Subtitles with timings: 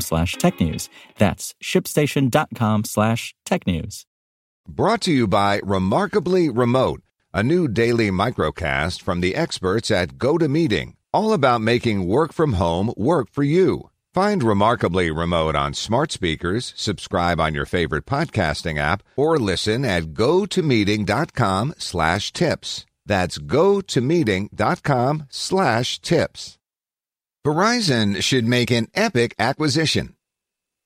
[0.00, 0.88] slash technews.
[1.18, 4.04] That's shipstation.com slash technews.
[4.68, 7.02] Brought to you by Remarkably Remote,
[7.34, 12.92] a new daily microcast from the experts at GoToMeeting, all about making work from home
[12.96, 13.90] work for you.
[14.14, 20.14] Find Remarkably Remote on smart speakers, subscribe on your favorite podcasting app, or listen at
[20.14, 22.86] gotomeeting.com slash tips.
[23.04, 26.58] That's gotomeeting.com slash tips.
[27.44, 30.16] Verizon should make an epic acquisition.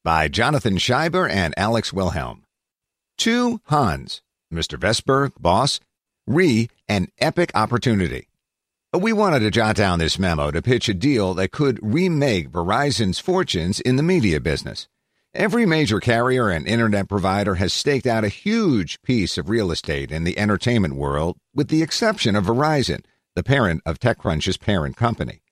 [0.02, 2.46] By Jonathan Shieber and Alex Wilhelm.
[3.18, 4.76] To Hans, Mr.
[4.76, 5.78] Vestberg, boss,
[6.26, 8.26] re an epic opportunity.
[8.92, 13.20] We wanted to jot down this memo to pitch a deal that could remake Verizon's
[13.20, 14.88] fortunes in the media business.
[15.34, 20.10] Every major carrier and internet provider has staked out a huge piece of real estate
[20.10, 23.04] in the entertainment world, with the exception of Verizon,
[23.36, 25.42] the parent of TechCrunch's parent company.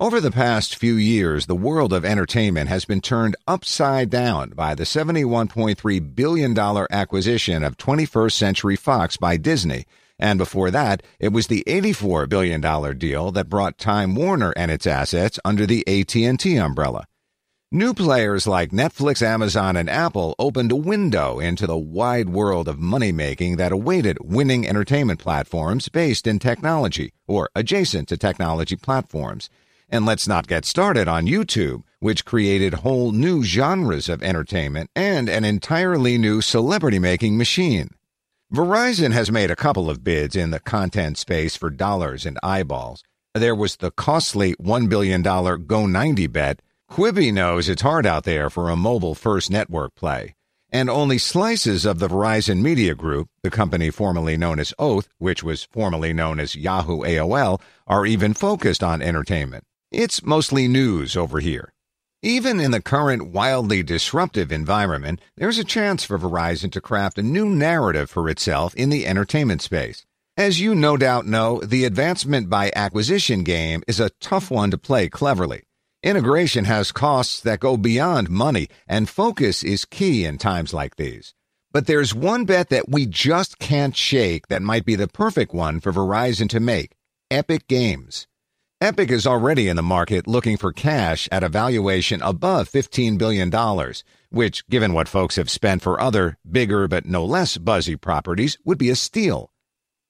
[0.00, 4.74] Over the past few years, the world of entertainment has been turned upside down by
[4.74, 9.84] the $71.3 billion acquisition of 21st Century Fox by Disney.
[10.18, 12.62] And before that, it was the $84 billion
[12.96, 17.06] deal that brought Time Warner and its assets under the AT&T umbrella.
[17.70, 22.78] New players like Netflix, Amazon, and Apple opened a window into the wide world of
[22.78, 29.50] money making that awaited winning entertainment platforms based in technology or adjacent to technology platforms.
[29.92, 35.28] And let's not get started on YouTube, which created whole new genres of entertainment and
[35.28, 37.90] an entirely new celebrity making machine.
[38.50, 43.04] Verizon has made a couple of bids in the content space for dollars and eyeballs.
[43.34, 48.70] There was the costly $1 billion Go90 bet Quibi knows it's hard out there for
[48.70, 50.34] a mobile first network play.
[50.70, 55.42] And only slices of the Verizon Media Group, the company formerly known as Oath, which
[55.42, 59.64] was formerly known as Yahoo AOL, are even focused on entertainment.
[59.92, 61.70] It's mostly news over here.
[62.22, 67.22] Even in the current wildly disruptive environment, there's a chance for Verizon to craft a
[67.22, 70.06] new narrative for itself in the entertainment space.
[70.34, 74.78] As you no doubt know, the advancement by acquisition game is a tough one to
[74.78, 75.64] play cleverly.
[76.02, 81.34] Integration has costs that go beyond money, and focus is key in times like these.
[81.70, 85.80] But there's one bet that we just can't shake that might be the perfect one
[85.80, 86.92] for Verizon to make
[87.30, 88.26] Epic Games.
[88.82, 93.48] Epic is already in the market looking for cash at a valuation above $15 billion,
[94.30, 98.78] which, given what folks have spent for other, bigger but no less buzzy properties, would
[98.78, 99.52] be a steal.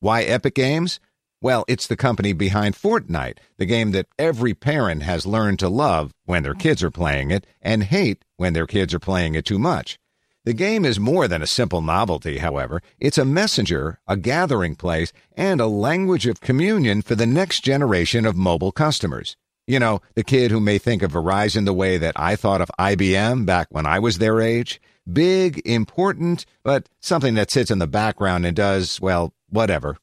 [0.01, 1.01] Why Epic Games?
[1.43, 6.15] Well, it's the company behind Fortnite, the game that every parent has learned to love
[6.25, 9.59] when their kids are playing it and hate when their kids are playing it too
[9.59, 9.99] much.
[10.45, 12.83] The game is more than a simple novelty, however.
[12.99, 18.27] It's a messenger, a gathering place, and a language of communion for the next generation
[18.27, 19.37] of mobile customers.
[19.69, 22.73] You know, the kid who may think of Verizon the way that I thought of
[22.77, 24.81] IBM back when I was their age.
[25.11, 29.97] Big, important, but something that sits in the background and does, well, whatever,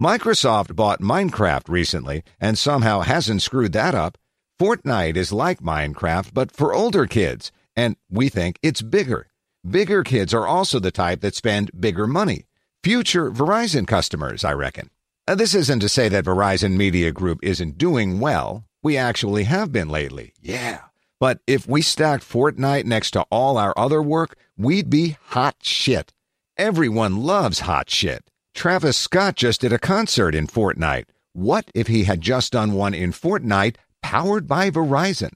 [0.00, 4.18] Microsoft bought Minecraft recently and somehow hasn't screwed that up.
[4.60, 9.26] Fortnite is like Minecraft, but for older kids, and we think it's bigger.
[9.68, 12.46] Bigger kids are also the type that spend bigger money.
[12.84, 14.90] Future Verizon customers, I reckon.
[15.26, 18.64] Uh, this isn't to say that Verizon Media Group isn't doing well.
[18.84, 20.32] We actually have been lately.
[20.40, 20.82] Yeah.
[21.18, 26.12] But if we stacked Fortnite next to all our other work, we'd be hot shit.
[26.56, 28.30] Everyone loves hot shit.
[28.54, 31.06] Travis Scott just did a concert in Fortnite.
[31.32, 35.32] What if he had just done one in Fortnite powered by Verizon?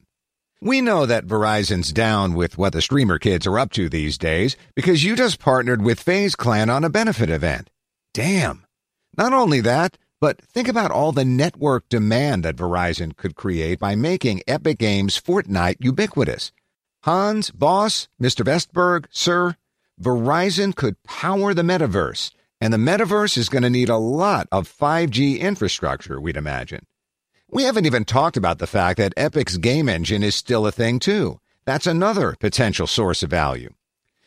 [0.63, 4.57] We know that Verizon's down with what the streamer kids are up to these days
[4.75, 7.71] because you just partnered with FaZe Clan on a benefit event.
[8.13, 8.67] Damn.
[9.17, 13.95] Not only that, but think about all the network demand that Verizon could create by
[13.95, 16.53] making Epic Games Fortnite ubiquitous.
[17.05, 18.45] Hans, boss, Mr.
[18.45, 19.57] Vestberg, sir,
[19.99, 24.69] Verizon could power the metaverse and the metaverse is going to need a lot of
[24.69, 26.85] 5G infrastructure, we'd imagine.
[27.53, 31.01] We haven't even talked about the fact that Epic's game engine is still a thing,
[31.01, 31.41] too.
[31.65, 33.75] That's another potential source of value.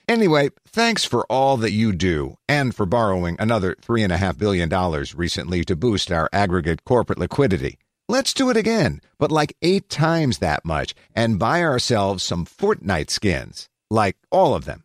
[0.09, 5.75] Anyway, thanks for all that you do and for borrowing another $3.5 billion recently to
[5.77, 7.77] boost our aggregate corporate liquidity.
[8.09, 13.09] Let's do it again, but like eight times that much, and buy ourselves some Fortnite
[13.09, 13.69] skins.
[13.89, 14.83] Like all of them.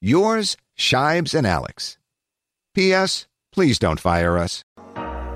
[0.00, 1.98] Yours, Shibes and Alex.
[2.74, 3.26] P.S.
[3.50, 4.62] Please don't fire us.